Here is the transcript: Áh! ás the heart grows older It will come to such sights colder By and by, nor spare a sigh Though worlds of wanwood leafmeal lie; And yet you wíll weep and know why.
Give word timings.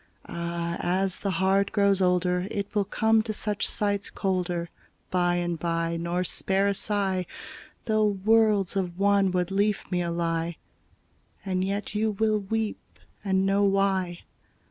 Áh! 0.27 0.79
ás 0.79 1.19
the 1.19 1.29
heart 1.29 1.71
grows 1.71 2.01
older 2.01 2.47
It 2.49 2.73
will 2.73 2.85
come 2.85 3.21
to 3.21 3.33
such 3.33 3.67
sights 3.67 4.09
colder 4.09 4.69
By 5.11 5.35
and 5.35 5.59
by, 5.59 5.95
nor 5.95 6.23
spare 6.23 6.65
a 6.67 6.73
sigh 6.73 7.27
Though 7.85 8.05
worlds 8.07 8.75
of 8.75 8.97
wanwood 8.97 9.49
leafmeal 9.51 10.11
lie; 10.17 10.57
And 11.45 11.63
yet 11.63 11.93
you 11.93 12.13
wíll 12.15 12.49
weep 12.49 12.97
and 13.23 13.45
know 13.45 13.63
why. 13.63 14.21